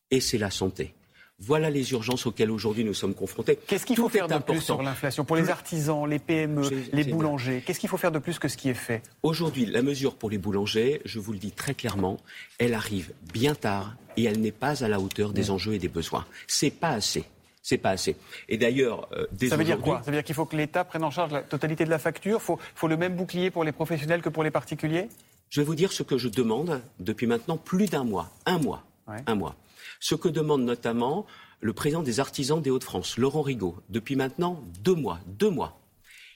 et 0.09 0.19
c'est 0.19 0.37
la 0.37 0.51
santé. 0.51 0.95
Voilà 1.37 1.69
les 1.69 1.91
urgences 1.91 2.25
auxquelles 2.27 2.51
aujourd'hui 2.51 2.85
nous 2.85 2.93
sommes 2.93 3.13
confrontés. 3.13 3.57
Qu'est-ce 3.67 3.85
qu'il 3.85 3.97
faut 3.97 4.07
faire 4.07 4.29
de 4.29 4.37
plus 4.37 4.61
sur 4.61 4.81
l'inflation 4.81 5.25
Pour 5.25 5.35
les 5.35 5.49
artisans, 5.49 6.07
les 6.07 6.19
PME, 6.19 6.61
les 6.93 7.03
boulangers, 7.03 7.61
qu'est-ce 7.65 7.79
qu'il 7.79 7.89
faut 7.89 7.97
faire 7.97 8.13
de 8.13 8.19
plus 8.19 8.39
que 8.39 8.47
ce 8.47 8.55
qui 8.55 8.69
est 8.69 8.73
fait? 8.73 9.03
Aujourd'hui, 9.21 9.65
la 9.65 9.81
mesure 9.81 10.15
pour 10.15 10.29
les 10.29 10.37
boulangers, 10.37 11.01
je 11.03 11.19
vous 11.19 11.33
le 11.33 11.39
dis 11.39 11.51
très 11.51 11.73
clairement, 11.73 12.17
elle 12.57 12.73
arrive 12.73 13.11
bien 13.33 13.53
tard 13.53 13.97
et 14.15 14.23
elle 14.23 14.39
n'est 14.39 14.53
pas 14.53 14.85
à 14.85 14.87
la 14.87 15.01
hauteur 15.01 15.33
des 15.33 15.51
enjeux 15.51 15.73
et 15.73 15.79
des 15.79 15.89
besoins. 15.89 16.25
C'est 16.47 16.71
pas 16.71 16.91
assez 16.91 17.25
c'est 17.65 17.79
pas 17.79 17.89
assez. 17.89 18.15
Et 18.47 18.59
d'ailleurs, 18.59 19.09
euh, 19.13 19.25
ça 19.49 19.57
veut 19.57 19.63
dire 19.63 19.81
quoi? 19.81 19.99
Ça 20.05 20.11
veut 20.11 20.17
dire 20.17 20.23
qu'il 20.23 20.35
faut 20.35 20.45
que 20.45 20.55
l'État 20.55 20.83
prenne 20.83 21.03
en 21.03 21.09
charge 21.09 21.31
la 21.31 21.41
totalité 21.41 21.83
de 21.83 21.89
la 21.89 21.97
facture? 21.97 22.39
Il 22.39 22.57
faut, 22.75 22.87
le 22.87 22.95
même 22.95 23.15
bouclier 23.15 23.49
pour 23.49 23.63
les 23.63 23.71
professionnels 23.71 24.21
que 24.21 24.29
pour 24.29 24.43
les 24.43 24.51
particuliers? 24.51 25.09
Je 25.49 25.61
vais 25.61 25.65
vous 25.65 25.73
dire 25.73 25.91
ce 25.91 26.03
que 26.03 26.19
je 26.19 26.29
demande 26.29 26.83
depuis 26.99 27.25
maintenant 27.25 27.57
plus 27.57 27.89
d'un 27.89 28.03
mois, 28.03 28.29
un 28.45 28.59
mois, 28.59 28.83
un 29.07 29.33
mois. 29.33 29.55
Ce 29.99 30.13
que 30.13 30.27
demande 30.27 30.61
notamment 30.61 31.25
le 31.59 31.73
président 31.73 32.03
des 32.03 32.19
artisans 32.19 32.61
des 32.61 32.69
Hauts-de-France, 32.69 33.17
Laurent 33.17 33.41
Rigaud, 33.41 33.75
depuis 33.89 34.15
maintenant 34.15 34.61
deux 34.83 34.93
mois. 34.93 35.19
Deux 35.25 35.49
mois. 35.49 35.81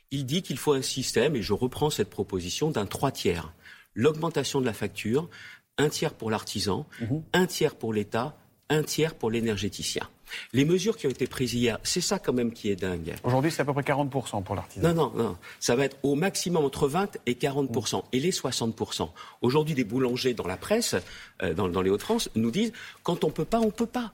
Il 0.10 0.25
dit 0.25 0.42
qu'il 0.42 0.58
faut 0.58 0.74
un 0.74 0.82
système, 0.82 1.36
et 1.36 1.44
je 1.44 1.54
reprends 1.54 1.92
cette 1.92 2.10
proposition, 2.10 2.72
d'un 2.72 2.88
trois 2.88 3.12
tiers. 3.12 3.54
L'augmentation 3.94 4.62
de 4.62 4.66
la 4.66 4.74
facture, 4.74 5.30
un 5.78 5.90
tiers 5.90 6.16
pour 6.16 6.32
l'artisan, 6.32 6.88
mhm. 7.02 7.22
un 7.34 7.46
tiers 7.46 7.75
pour 7.75 7.94
l'État, 7.94 8.36
un 8.70 8.82
tiers 8.82 9.14
pour 9.14 9.30
l'énergéticien. 9.30 10.10
Les 10.54 10.66
mesures 10.66 10.98
qui 10.98 11.08
ont 11.08 11.10
été 11.10 11.28
prises 11.28 11.54
hier, 11.54 11.80
c'est 11.84 12.02
ça 12.02 12.20
quand 12.20 12.34
même 12.34 12.52
qui 12.52 12.70
est 12.70 12.76
dingue. 12.76 13.16
Aujourd'hui, 13.24 13.52
c'est 13.52 13.62
à 13.62 13.66
peu 13.66 13.74
près 13.74 13.81
40% 13.81 14.44
pour 14.44 14.56
l'artisan. 14.56 14.94
Non, 14.94 14.94
non, 14.94 15.24
non. 15.24 15.38
Ça 15.60 15.76
va 15.76 15.86
être 15.86 15.98
au 16.04 16.16
maximum 16.16 16.66
entre 16.66 16.88
20 16.88 17.18
et 17.26 17.34
40%. 17.34 18.04
Et 18.12 18.20
les 18.20 18.31
60%. 18.31 19.10
Aujourd'hui, 19.42 19.76
des 19.76 19.84
boulangers 19.84 20.34
dans 20.34 20.48
la 20.48 20.58
presse, 20.58 20.96
euh, 21.42 21.54
dans, 21.54 21.68
dans 21.68 21.81
les 21.81 21.90
Hauts-de-France, 21.90 22.30
nous 22.36 22.52
disent 22.52 22.74
quand 23.04 23.24
on 23.24 23.31
peut 23.31 23.46
pas, 23.46 23.60
on 23.60 23.72
peut 23.72 23.86
pas. 23.86 24.14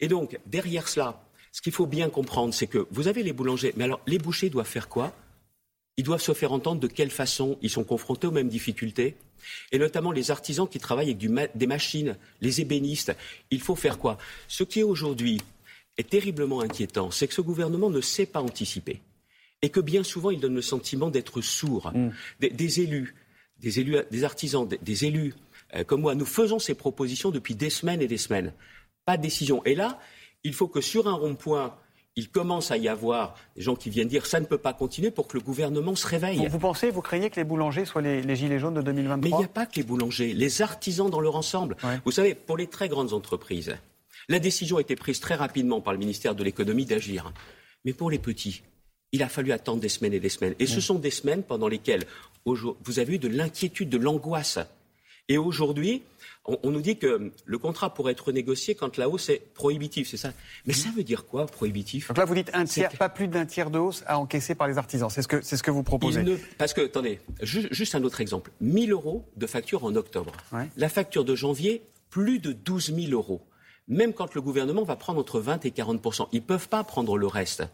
Et 0.00 0.08
donc, 0.08 0.38
derrière 0.46 0.88
cela, 0.88 1.22
ce 1.52 1.60
qu'il 1.60 1.72
faut 1.72 1.86
bien 1.86 2.08
comprendre, 2.08 2.54
c'est 2.54 2.66
que 2.66 2.86
vous 2.90 3.08
avez 3.08 3.22
les 3.22 3.32
boulangers, 3.32 3.72
mais 3.76 3.84
alors 3.84 4.00
les 4.06 4.18
bouchers 4.18 4.50
doivent 4.50 4.66
faire 4.66 4.88
quoi? 4.88 5.12
Ils 5.98 6.04
doivent 6.04 6.22
se 6.22 6.32
faire 6.32 6.52
entendre 6.52 6.80
de 6.80 6.86
quelle 6.86 7.10
façon? 7.10 7.58
Ils 7.60 7.70
sont 7.70 7.84
confrontés 7.84 8.26
aux 8.26 8.32
mêmes 8.32 8.48
difficultés? 8.48 9.16
Et 9.70 9.78
notamment 9.78 10.12
les 10.12 10.30
artisans 10.30 10.68
qui 10.68 10.78
travaillent 10.78 11.10
avec 11.10 11.56
des 11.56 11.66
machines, 11.66 12.16
les 12.40 12.60
ébénistes. 12.60 13.14
Il 13.50 13.60
faut 13.60 13.76
faire 13.76 13.98
quoi? 13.98 14.18
Ce 14.48 14.64
qui 14.64 14.82
aujourd'hui 14.82 15.40
est 15.98 16.08
terriblement 16.08 16.60
inquiétant, 16.60 17.10
c'est 17.10 17.28
que 17.28 17.34
ce 17.34 17.40
gouvernement 17.40 17.90
ne 17.90 18.00
sait 18.00 18.26
pas 18.26 18.40
anticiper 18.40 19.00
et 19.62 19.68
que 19.68 19.80
bien 19.80 20.02
souvent 20.02 20.30
il 20.30 20.40
donne 20.40 20.54
le 20.54 20.62
sentiment 20.62 21.10
d'être 21.10 21.40
sourd. 21.40 21.92
Mm. 21.94 22.10
Des, 22.40 22.80
élus, 22.80 23.14
des 23.60 23.80
élus, 23.80 23.98
des 24.10 24.24
artisans, 24.24 24.66
des, 24.68 25.04
élus 25.04 25.34
euh, 25.74 25.84
comme 25.84 26.02
moi, 26.02 26.14
nous 26.14 26.26
faisons 26.26 26.58
ces 26.58 26.74
propositions 26.74 27.30
depuis 27.30 27.54
des 27.54 27.70
semaines 27.70 28.02
et 28.02 28.08
des 28.08 28.18
semaines. 28.18 28.52
Pas 29.04 29.16
de 29.16 29.22
décision. 29.22 29.64
Et 29.64 29.74
là, 29.74 29.98
il 30.44 30.54
faut 30.54 30.68
que 30.68 30.80
sur 30.80 31.08
un 31.08 31.14
rond-point 31.14 31.76
il 32.16 32.28
commence 32.28 32.70
à 32.70 32.76
y 32.76 32.88
avoir 32.88 33.34
des 33.56 33.62
gens 33.62 33.74
qui 33.74 33.90
viennent 33.90 34.08
dire 34.08 34.26
ça 34.26 34.40
ne 34.40 34.44
peut 34.44 34.58
pas 34.58 34.74
continuer 34.74 35.10
pour 35.10 35.28
que 35.28 35.36
le 35.36 35.42
gouvernement 35.42 35.94
se 35.94 36.06
réveille. 36.06 36.46
Vous, 36.48 36.58
pensez, 36.58 36.90
vous 36.90 37.00
craignez 37.00 37.30
que 37.30 37.36
les 37.36 37.44
boulangers 37.44 37.84
soient 37.84 38.02
les, 38.02 38.36
gilets 38.36 38.58
jaunes 38.58 38.74
de 38.74 38.82
2023 38.82 39.30
Mais 39.30 39.34
il 39.34 39.38
n'y 39.38 39.44
a 39.44 39.48
pas 39.48 39.66
que 39.66 39.76
les 39.76 39.82
boulangers, 39.82 40.34
les 40.34 40.62
artisans 40.62 41.08
dans 41.08 41.20
leur 41.20 41.36
ensemble. 41.36 41.76
Vous 42.04 42.12
savez, 42.12 42.34
pour 42.34 42.56
les 42.56 42.66
très 42.66 42.88
grandes 42.88 43.12
entreprises, 43.12 43.76
la 44.28 44.38
décision 44.38 44.76
a 44.76 44.80
été 44.80 44.94
prise 44.94 45.20
très 45.20 45.34
rapidement 45.34 45.80
par 45.80 45.92
le 45.92 45.98
ministère 45.98 46.34
de 46.34 46.44
l'économie 46.44 46.84
d'agir. 46.84 47.32
Mais 47.84 47.92
pour 47.92 48.10
les 48.10 48.18
petits, 48.18 48.62
il 49.12 49.22
a 49.22 49.28
fallu 49.28 49.52
attendre 49.52 49.80
des 49.80 49.88
semaines 49.88 50.14
et 50.14 50.20
des 50.20 50.28
semaines. 50.28 50.54
Et 50.58 50.66
ce 50.66 50.80
sont 50.80 50.94
des 50.94 51.10
semaines 51.10 51.42
pendant 51.42 51.68
lesquelles 51.68 52.04
vous 52.44 52.98
avez 52.98 53.14
eu 53.14 53.18
de 53.18 53.28
l'inquiétude, 53.28 53.88
de 53.88 53.98
l'angoisse. 53.98 54.58
Et 55.32 55.38
aujourd'hui, 55.38 56.02
on, 56.44 56.70
nous 56.70 56.82
dit 56.82 56.98
que 56.98 57.32
le 57.46 57.58
contrat 57.58 57.94
pourrait 57.94 58.12
être 58.12 58.32
négocié 58.32 58.74
quand 58.74 58.98
la 58.98 59.08
hausse 59.08 59.30
est 59.30 59.40
prohibitive, 59.54 60.06
c'est 60.06 60.18
ça? 60.18 60.34
Mais 60.66 60.74
ça 60.74 60.90
veut 60.94 61.04
dire 61.04 61.24
quoi, 61.24 61.46
prohibitif? 61.46 62.08
Donc 62.08 62.18
là, 62.18 62.26
vous 62.26 62.34
dites 62.34 62.50
un 62.52 62.66
tiers, 62.66 62.90
pas 62.98 63.08
plus 63.08 63.28
d'un 63.28 63.46
tiers 63.46 63.70
de 63.70 63.78
hausse 63.78 64.04
à 64.06 64.18
encaisser 64.18 64.54
par 64.54 64.68
les 64.68 64.76
artisans. 64.76 65.08
C'est 65.08 65.22
ce 65.22 65.28
que, 65.28 65.40
c'est 65.40 65.56
ce 65.56 65.62
que 65.62 65.70
vous 65.70 65.82
proposez. 65.82 66.22
Parce 66.58 66.74
que, 66.74 66.82
attendez, 66.82 67.18
juste 67.40 67.94
un 67.94 68.02
autre 68.02 68.20
exemple. 68.20 68.50
1000 68.60 68.92
euros 68.92 69.24
de 69.38 69.46
facture 69.46 69.84
en 69.84 69.96
octobre. 69.96 70.32
La 70.76 70.90
facture 70.90 71.24
de 71.24 71.34
janvier, 71.34 71.80
plus 72.10 72.38
de 72.38 72.52
12 72.52 72.94
000 72.94 73.12
euros 73.12 73.40
même 73.88 74.12
quand 74.12 74.34
le 74.34 74.40
gouvernement 74.40 74.84
va 74.84 74.94
prendre 74.94 75.20
entre 75.20 75.40
20 75.40 75.66
et 75.66 75.70
40% 75.70 76.28
Ils 76.30 76.36
ne 76.36 76.40
peuvent 76.40 76.68
pas 76.68 76.84
prendre 76.84 77.18
le 77.18 77.26
reste. 77.26 77.64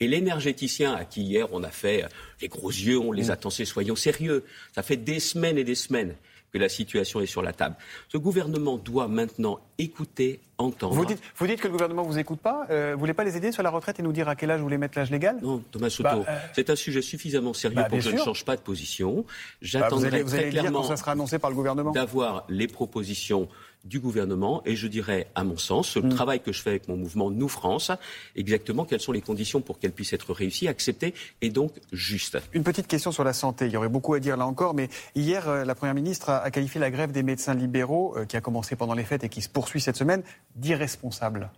Et 0.00 0.08
l'énergéticien 0.08 0.94
à 0.94 1.04
qui 1.04 1.22
hier 1.22 1.46
on 1.52 1.62
a 1.62 1.68
fait 1.68 2.06
les 2.40 2.48
gros 2.48 2.70
yeux, 2.70 2.98
on 2.98 3.12
les 3.12 3.24
mm. 3.24 3.30
attend, 3.30 3.50
soyons 3.50 3.94
sérieux. 3.94 4.44
Ça 4.74 4.82
fait 4.82 4.96
des 4.96 5.20
semaines 5.20 5.58
et 5.58 5.64
des 5.64 5.74
semaines 5.74 6.14
que 6.52 6.58
la 6.58 6.68
situation 6.68 7.20
est 7.20 7.26
sur 7.26 7.42
la 7.42 7.52
table. 7.52 7.76
Ce 8.08 8.18
gouvernement 8.18 8.78
doit 8.78 9.08
maintenant 9.08 9.60
écouter, 9.78 10.40
entendre. 10.58 10.94
Vous 10.94 11.06
dites, 11.06 11.20
vous 11.36 11.46
dites 11.46 11.60
que 11.60 11.68
le 11.68 11.72
gouvernement 11.72 12.02
ne 12.02 12.08
vous 12.08 12.18
écoute 12.18 12.40
pas 12.40 12.66
euh, 12.70 12.92
Vous 12.94 13.00
voulez 13.00 13.14
pas 13.14 13.24
les 13.24 13.36
aider 13.36 13.52
sur 13.52 13.62
la 13.62 13.70
retraite 13.70 14.00
et 14.00 14.02
nous 14.02 14.12
dire 14.12 14.28
à 14.28 14.34
quel 14.34 14.50
âge 14.50 14.58
vous 14.58 14.64
voulez 14.64 14.78
mettre 14.78 14.98
l'âge 14.98 15.10
légal? 15.10 15.38
Non, 15.40 15.62
Thomas 15.70 15.88
Soto, 15.88 16.02
bah, 16.02 16.24
euh, 16.28 16.38
c'est 16.54 16.68
un 16.70 16.76
sujet 16.76 17.00
suffisamment 17.00 17.54
sérieux 17.54 17.76
bah, 17.76 17.84
pour 17.84 17.98
que 17.98 18.04
je 18.04 18.10
ne 18.10 18.18
change 18.18 18.44
pas 18.44 18.56
de 18.56 18.62
position. 18.62 19.24
J'attendrai 19.62 20.24
bah, 20.24 20.30
très 20.30 20.50
clairement 20.50 20.82
ça 20.82 20.96
sera 20.96 21.12
annoncé 21.12 21.38
par 21.38 21.50
le 21.50 21.56
gouvernement 21.56 21.92
d'avoir 21.92 22.44
les 22.48 22.66
propositions 22.66 23.48
du 23.84 24.00
gouvernement 24.00 24.62
et 24.66 24.76
je 24.76 24.86
dirais, 24.86 25.28
à 25.34 25.44
mon 25.44 25.56
sens, 25.56 25.96
le 25.96 26.02
mm. 26.02 26.08
travail 26.10 26.40
que 26.40 26.52
je 26.52 26.62
fais 26.62 26.70
avec 26.70 26.88
mon 26.88 26.96
mouvement 26.96 27.30
Nous 27.30 27.48
France, 27.48 27.90
exactement 28.36 28.84
quelles 28.84 29.00
sont 29.00 29.12
les 29.12 29.20
conditions 29.20 29.60
pour 29.60 29.78
qu'elle 29.78 29.92
puisse 29.92 30.12
être 30.12 30.32
réussie, 30.32 30.68
acceptée 30.68 31.14
et 31.40 31.50
donc 31.50 31.72
juste. 31.92 32.38
Une 32.52 32.64
petite 32.64 32.86
question 32.86 33.12
sur 33.12 33.24
la 33.24 33.32
santé. 33.32 33.66
Il 33.66 33.72
y 33.72 33.76
aurait 33.76 33.88
beaucoup 33.88 34.14
à 34.14 34.20
dire 34.20 34.36
là 34.36 34.46
encore, 34.46 34.74
mais 34.74 34.88
hier, 35.14 35.48
euh, 35.48 35.64
la 35.64 35.74
Première 35.74 35.94
ministre 35.94 36.30
a 36.30 36.50
qualifié 36.50 36.80
la 36.80 36.90
grève 36.90 37.12
des 37.12 37.22
médecins 37.22 37.54
libéraux, 37.54 38.14
euh, 38.16 38.24
qui 38.24 38.36
a 38.36 38.40
commencé 38.40 38.76
pendant 38.76 38.94
les 38.94 39.04
fêtes 39.04 39.24
et 39.24 39.28
qui 39.28 39.42
se 39.42 39.48
poursuit 39.48 39.67
cette 39.80 39.96
semaine, 39.96 40.22
d'irresponsable. 40.54 41.50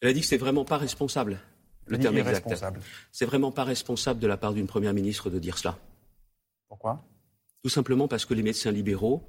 Elle 0.00 0.08
a 0.08 0.12
dit 0.12 0.20
que 0.20 0.26
c'est 0.26 0.36
vraiment 0.36 0.64
pas 0.64 0.78
responsable. 0.78 1.40
Le 1.86 1.98
terme 1.98 2.18
exact. 2.18 2.48
C'est 3.10 3.26
vraiment 3.26 3.50
pas 3.50 3.64
responsable 3.64 4.20
de 4.20 4.26
la 4.26 4.36
part 4.36 4.54
d'une 4.54 4.66
Première 4.66 4.94
ministre 4.94 5.28
de 5.30 5.38
dire 5.38 5.58
cela. 5.58 5.78
Pourquoi? 6.68 7.04
Tout 7.62 7.68
simplement 7.68 8.08
parce 8.08 8.24
que 8.24 8.34
les 8.34 8.42
médecins 8.42 8.70
libéraux, 8.70 9.22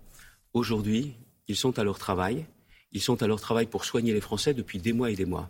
aujourd'hui, 0.53 1.15
ils 1.47 1.55
sont 1.55 1.79
à 1.79 1.83
leur 1.83 1.97
travail. 1.97 2.45
Ils 2.91 3.01
sont 3.01 3.23
à 3.23 3.27
leur 3.27 3.41
travail 3.41 3.65
pour 3.65 3.85
soigner 3.85 4.13
les 4.13 4.21
Français 4.21 4.53
depuis 4.53 4.79
des 4.79 4.93
mois 4.93 5.09
et 5.09 5.15
des 5.15 5.25
mois. 5.25 5.49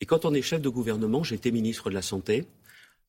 Et 0.00 0.06
quand 0.06 0.24
on 0.24 0.34
est 0.34 0.42
chef 0.42 0.60
de 0.60 0.68
gouvernement, 0.68 1.22
j'étais 1.22 1.50
ministre 1.50 1.90
de 1.90 1.94
la 1.94 2.02
Santé, 2.02 2.46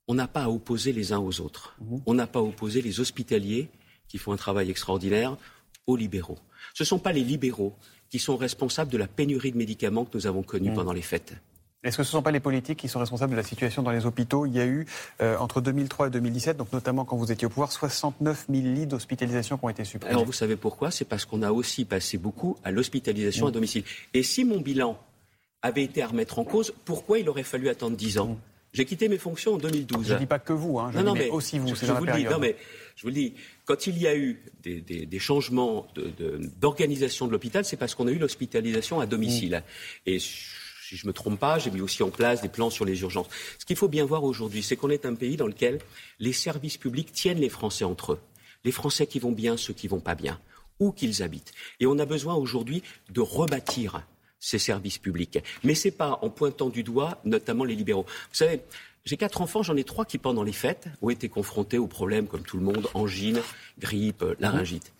on 0.08 0.14
n'a 0.14 0.28
pas 0.28 0.44
à 0.44 0.50
opposer 0.50 0.92
les 0.92 1.14
uns 1.14 1.20
aux 1.20 1.40
autres. 1.42 1.76
Mhm. 1.80 2.02
On 2.06 2.14
n'a 2.14 2.28
pas 2.28 2.40
à 2.40 2.44
opposer 2.44 2.82
les 2.82 3.00
hospitaliers, 3.00 3.70
qui 4.08 4.18
font 4.18 4.34
un 4.34 4.38
travail 4.38 4.70
extraordinaire, 4.70 5.38
aux 5.88 5.96
libéraux. 5.96 6.38
Ce 6.74 6.84
ne 6.84 6.88
sont 6.88 7.00
pas 7.00 7.12
les 7.12 7.24
libéraux 7.24 7.74
qui 8.10 8.20
sont 8.20 8.38
responsables 8.38 8.92
de 8.92 8.98
la 8.98 9.08
pénurie 9.08 9.52
de 9.52 9.58
médicaments 9.58 10.06
que 10.06 10.18
nous 10.18 10.28
avons 10.28 10.44
connue 10.44 10.70
mhm. 10.70 10.76
pendant 10.76 10.94
les 10.94 11.02
fêtes. 11.02 11.34
Est-ce 11.84 11.98
que 11.98 12.04
ce 12.04 12.10
ne 12.10 12.12
sont 12.12 12.22
pas 12.22 12.32
les 12.32 12.40
politiques 12.40 12.78
qui 12.78 12.88
sont 12.88 13.00
responsables 13.00 13.32
de 13.32 13.38
la 13.38 13.44
situation 13.44 13.82
dans 13.82 13.90
les 13.90 14.06
hôpitaux 14.06 14.46
Il 14.46 14.54
y 14.54 14.60
a 14.60 14.66
eu, 14.66 14.86
euh, 15.22 15.36
entre 15.38 15.62
2003 15.62 16.08
et 16.08 16.10
2017, 16.12 16.58
donc 16.58 16.72
notamment 16.74 17.06
quand 17.06 17.18
vous 17.18 17.32
étiez 17.32 17.48
au 17.48 17.50
pouvoir, 17.50 17.72
69 17.72 18.46
000 18.52 18.62
lits 18.68 18.86
d'hospitalisation 18.86 19.58
qui 19.58 19.66
ont 19.66 19.70
été 19.70 19.84
supprimés. 19.84 20.12
Alors 20.12 20.26
vous 20.26 20.32
savez 20.32 20.56
pourquoi? 20.56 20.92
C'est 20.92 21.06
parce 21.06 21.26
qu'on 21.26 21.42
a 21.42 21.52
aussi 21.52 21.86
passé 21.86 22.20
beaucoup 22.20 22.56
à 22.64 22.70
l'hospitalisation 22.70 23.48
à 23.48 23.52
domicile. 23.52 23.84
Et 24.14 24.22
si 24.22 24.46
mon 24.46 24.60
bilan 24.60 24.96
avait 25.64 25.84
été 25.84 26.04
à 26.04 26.08
remettre 26.08 26.38
en 26.38 26.44
cause, 26.44 26.72
pourquoi 26.86 27.18
il 27.18 27.28
aurait 27.30 27.42
fallu 27.42 27.68
attendre 27.68 27.98
10 27.98 28.20
ans? 28.20 28.38
J'ai 28.74 28.86
quitté 28.86 29.10
mes 29.10 29.18
fonctions 29.18 29.56
en 29.56 29.58
2012. 29.58 30.08
Je 30.08 30.14
ne 30.14 30.20
dis 30.20 30.26
pas 30.26 30.40
que 30.40 30.54
vous, 30.54 30.80
hein, 30.80 30.92
je 30.94 31.00
non, 31.00 31.14
dis 31.14 31.20
mais 31.20 31.30
aussi 31.30 31.60
vous, 31.60 31.76
c'est 31.76 31.88
dans 31.88 31.96
la 31.96 32.02
période. 32.02 32.32
non, 32.32 32.40
mais 32.40 32.56
je 32.96 33.02
vous 33.02 33.10
le 33.10 33.14
dis, 33.14 33.34
quand 33.66 33.88
il 33.88 33.98
y 33.98 34.08
a 34.08 34.16
eu 34.16 34.42
des, 34.64 34.80
des, 34.80 35.06
des 35.06 35.20
changements 35.20 35.88
d'organisation 36.60 37.26
de, 37.26 37.32
de 37.32 37.34
l'hôpital, 37.34 37.66
c'est 37.66 37.76
parce 37.76 37.96
qu'on 37.96 38.08
a 38.08 38.12
eu 38.12 38.18
l'hospitalisation 38.18 39.02
à 39.02 39.06
domicile. 39.06 39.64
Mm. 40.06 40.10
Et 40.10 40.20
si 40.20 40.98
je 40.98 41.06
ne 41.06 41.10
me 41.10 41.14
trompe 41.14 41.40
pas, 41.40 41.60
j'ai 41.60 41.72
mis 41.72 41.82
aussi 41.82 42.04
en 42.04 42.10
place 42.10 42.42
des 42.42 42.50
plans 42.50 42.70
sur 42.70 42.86
les 42.86 43.02
urgences. 43.02 43.28
Ce 43.60 43.66
qu'il 43.66 43.76
faut 43.76 43.88
bien 43.88 44.06
voir 44.06 44.24
aujourd'hui, 44.24 44.64
c'est 44.64 44.76
qu'on 44.76 44.90
est 44.90 45.06
un 45.06 45.16
pays 45.16 45.38
dans 45.38 45.48
lequel 45.48 45.80
les 46.20 46.34
services 46.34 46.78
publics 46.78 47.12
tiennent 47.12 47.40
les 47.40 47.50
Français 47.50 47.84
entre 47.86 48.14
eux. 48.14 48.20
Les 48.64 48.72
Français 48.72 49.08
qui 49.08 49.20
vont 49.20 49.32
bien, 49.32 49.58
ceux 49.58 49.74
qui 49.74 49.88
vont 49.88 50.00
pas 50.00 50.16
bien, 50.16 50.40
où 50.80 50.92
qu'ils 50.92 51.24
habitent. 51.24 51.52
Et 51.80 51.88
on 51.88 51.98
a 52.00 52.06
besoin 52.06 52.36
aujourd'hui 52.36 52.84
de 53.10 53.22
rebâtir 53.22 54.06
ces 54.42 54.60
services 54.60 54.98
publics. 54.98 55.40
Mais 55.64 55.76
ce 55.76 55.88
n'est 55.88 55.94
pas 55.94 56.20
en 56.22 56.30
pointant 56.30 56.68
du 56.68 56.84
doigt, 56.84 57.22
notamment 57.24 57.64
les 57.64 57.76
libéraux. 57.76 58.06
Vous 58.06 58.36
savez, 58.36 58.62
j'ai 59.06 59.16
quatre 59.16 59.42
enfants, 59.42 59.64
j'en 59.64 59.78
ai 59.78 59.86
trois 59.86 60.04
qui, 60.04 60.18
pendant 60.18 60.44
les 60.44 60.52
fêtes, 60.52 60.88
ont 61.02 61.10
été 61.10 61.30
confrontés 61.30 61.78
aux 61.78 61.88
problèmes, 61.88 62.28
comme 62.28 62.44
tout 62.44 62.58
le 62.58 62.64
monde, 62.64 62.88
angine, 62.94 63.40
grippe, 63.80 64.26
laryngite. 64.40 64.92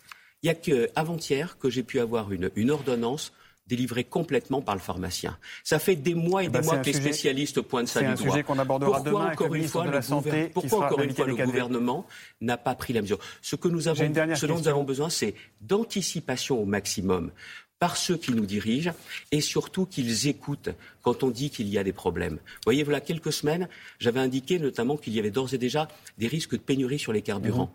Il 0.42 0.46
n'y 0.46 0.50
a 0.50 0.54
qu'avant-hier 0.54 1.58
que 1.58 1.68
j'ai 1.68 1.82
pu 1.82 2.00
avoir 2.00 2.32
une, 2.32 2.50
une 2.56 2.70
ordonnance 2.70 3.32
délivré 3.68 4.02
complètement 4.02 4.60
par 4.60 4.74
le 4.74 4.80
pharmacien. 4.80 5.38
Ça 5.62 5.78
fait 5.78 5.94
des 5.94 6.14
mois 6.14 6.42
et 6.42 6.46
eh 6.46 6.48
des 6.48 6.58
ben, 6.58 6.64
mois 6.64 6.78
que 6.78 6.86
les 6.86 6.92
spécialistes 6.92 7.60
pointent 7.60 7.86
ça 7.86 8.00
du 8.00 8.06
doigt. 8.06 8.16
C'est 8.16 8.24
un 8.24 8.30
sujet 8.30 8.42
qu'on 8.42 8.58
abordera 8.58 8.96
pourquoi 8.96 9.10
demain 9.10 9.32
encore 9.32 9.54
une 9.54 9.68
fois, 9.68 10.02
Santé 10.02 10.50
pourquoi 10.52 10.86
encore 10.86 11.00
une 11.00 11.14
fois 11.14 11.26
le 11.26 11.36
gouvernement 11.36 12.06
n'a 12.40 12.56
pas 12.56 12.74
pris 12.74 12.92
la 12.92 13.02
mesure? 13.02 13.18
Ce 13.40 13.54
que 13.54 13.68
nous 13.68 13.86
avons, 13.86 14.12
ce 14.34 14.46
dont 14.46 14.58
nous 14.58 14.68
avons 14.68 14.82
besoin, 14.82 15.10
c'est 15.10 15.34
d'anticipation 15.60 16.60
au 16.60 16.64
maximum 16.64 17.30
par 17.82 17.96
ceux 17.96 18.16
qui 18.16 18.30
nous 18.30 18.46
dirigent 18.46 18.92
et 19.32 19.40
surtout 19.40 19.86
qu'ils 19.86 20.28
écoutent 20.28 20.70
quand 21.02 21.24
on 21.24 21.30
dit 21.30 21.50
qu'il 21.50 21.68
y 21.68 21.78
a 21.78 21.82
des 21.82 21.92
problèmes. 21.92 22.38
Voyez, 22.62 22.84
voilà 22.84 23.00
quelques 23.00 23.32
semaines, 23.32 23.68
j'avais 23.98 24.20
indiqué 24.20 24.60
notamment 24.60 24.96
qu'il 24.96 25.12
y 25.14 25.18
avait 25.18 25.32
d'ores 25.32 25.52
et 25.52 25.58
déjà 25.58 25.88
des 26.16 26.28
risques 26.28 26.52
de 26.52 26.58
pénurie 26.58 27.00
sur 27.00 27.12
les 27.12 27.22
carburants. 27.22 27.74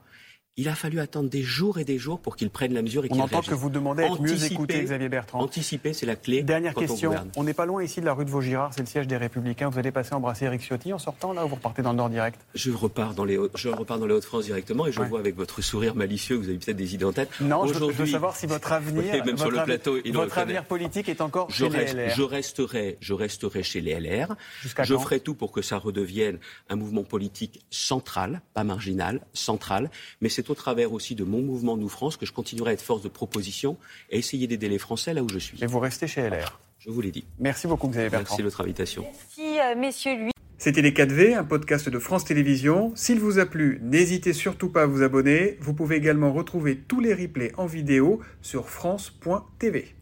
Il 0.60 0.68
a 0.70 0.74
fallu 0.74 1.00
attendre 1.00 1.30
des 1.30 1.44
jours 1.44 1.78
et 1.78 1.86
des 1.86 2.00
jours 2.00 2.20
pour 2.20 2.36
qu'ils 2.36 2.50
prennent 2.50 2.74
la 2.74 2.82
mesure 2.82 3.06
et 3.06 3.10
qu'ils 3.10 3.22
On 3.22 3.26
entend 3.26 3.42
que 3.42 3.54
vous 3.54 3.70
demandez 3.70 4.02
à 4.02 4.08
être 4.08 4.20
mieux 4.20 4.44
écouté, 4.44 4.82
Xavier 4.82 5.08
Bertrand. 5.08 5.40
Anticiper, 5.40 5.94
c'est 5.94 6.08
la 6.08 6.16
clé. 6.16 6.42
Dernière 6.42 6.74
question. 6.74 7.14
On 7.36 7.44
n'est 7.44 7.54
pas 7.54 7.68
loin 7.68 7.84
ici 7.84 8.02
de 8.02 8.08
la 8.08 8.14
rue 8.16 8.26
de 8.26 8.32
Vaugirard, 8.32 8.74
c'est 8.74 8.82
le 8.82 8.88
siège 8.88 9.06
des 9.06 9.18
Républicains. 9.18 9.70
Vous 9.70 9.78
allez 9.78 9.92
passer 9.92 10.16
embrasser 10.16 10.46
Eric 10.46 10.62
Ciotti 10.62 10.94
en 10.94 10.98
sortant 10.98 11.32
là 11.32 11.46
ou 11.46 11.50
vous 11.50 11.56
repartez 11.58 11.84
dans 11.84 11.92
le 11.92 11.98
Nord 11.98 12.10
direct 12.10 12.40
Je 12.56 12.72
repars 12.72 13.14
dans 13.14 13.24
les, 13.24 13.38
je 13.54 13.70
repars 13.70 14.00
dans 14.00 14.08
les 14.08 14.16
Hauts-de-France 14.16 14.46
directement 14.46 14.88
et 14.88 14.92
je 14.92 15.00
vois 15.00 15.20
avec 15.20 15.36
votre 15.36 15.62
sourire 15.62 15.94
malicieux 15.94 16.38
que 16.38 16.42
vous 16.42 16.50
avez 16.50 16.58
peut-être 16.58 16.76
des 16.76 16.96
idées 16.96 17.06
en 17.06 17.14
tête. 17.14 17.30
Non, 17.40 17.68
je 17.68 17.74
veux, 17.74 18.06
savoir 18.08 18.36
si 18.36 18.48
votre 18.48 18.72
avenir, 18.72 19.14
même 19.26 19.36
votre, 19.36 19.38
sur 19.38 19.52
le 19.52 19.64
plateau, 19.64 19.98
votre 20.12 20.40
avenir 20.40 20.66
politique 20.66 21.08
est 21.08 21.22
encore 21.22 21.52
je 21.52 21.66
chez 21.66 21.70
les 21.70 21.94
LR. 21.94 22.16
Je 22.16 22.24
resterai, 22.24 22.98
je 23.00 23.14
resterai 23.14 23.62
chez 23.62 23.80
les 23.80 24.00
LR. 24.00 24.36
Je 24.64 24.98
ferai 24.98 25.20
tout 25.20 25.36
pour 25.36 25.52
que 25.52 25.62
ça 25.62 25.78
redevienne 25.78 26.40
un 26.70 26.78
mouvement 26.78 27.04
politique 27.04 27.64
central, 27.70 28.42
pas 28.56 28.64
marginal, 28.64 29.22
central. 29.34 29.92
Mais 30.20 30.30
c'est 30.48 30.52
au 30.52 30.56
travers 30.56 30.94
aussi 30.94 31.14
de 31.14 31.26
mon 31.26 31.42
mouvement 31.42 31.76
Nous 31.76 31.90
France 31.90 32.16
que 32.16 32.26
je 32.26 32.32
continuerai 32.32 32.72
à 32.72 32.74
être 32.74 32.82
force 32.82 33.02
de 33.02 33.10
proposition 33.10 33.78
et 34.10 34.18
essayer 34.18 34.48
d'aider 34.48 34.70
les 34.70 34.78
Français 34.78 35.14
là 35.14 35.22
où 35.22 35.30
je 35.30 35.40
suis. 35.40 35.62
Et 35.62 35.68
vous 35.68 35.80
restez 35.80 36.08
chez 36.08 36.22
LR 36.30 36.60
Je 36.80 36.90
vous 36.90 37.02
l'ai 37.02 37.12
dit. 37.12 37.26
Merci 37.40 37.68
beaucoup, 37.68 37.90
Xavier 37.90 38.10
Bertrand. 38.10 38.36
Merci 38.36 38.38
de 38.38 38.44
votre 38.44 38.62
invitation. 38.62 39.04
Merci, 39.04 39.60
euh, 39.60 39.76
messieurs, 39.76 40.16
lui. 40.16 40.32
C'était 40.58 40.82
Les 40.82 40.92
4V, 40.92 41.36
un 41.36 41.44
podcast 41.44 41.90
de 41.90 42.00
France 42.00 42.24
Télévisions. 42.24 42.94
S'il 42.96 43.20
vous 43.20 43.40
a 43.40 43.46
plu, 43.46 43.80
n'hésitez 43.84 44.34
surtout 44.34 44.70
pas 44.70 44.84
à 44.84 44.86
vous 44.86 45.04
abonner. 45.04 45.58
Vous 45.60 45.74
pouvez 45.74 45.98
également 45.98 46.32
retrouver 46.32 46.78
tous 46.78 47.02
les 47.02 47.14
replays 47.14 47.52
en 47.58 47.66
vidéo 47.66 48.22
sur 48.42 48.70
France.tv. 48.70 49.97